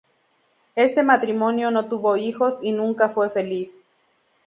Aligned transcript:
Este 0.75 1.03
matrimonio 1.03 1.69
no 1.69 1.85
tuvo 1.87 2.17
hijos 2.17 2.57
y 2.63 2.71
nunca 2.71 3.09
fue 3.09 3.29
feliz. 3.29 3.83